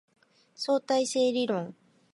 [0.55, 1.75] 相対性理論